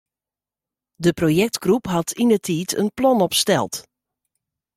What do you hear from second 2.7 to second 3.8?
in plan opsteld.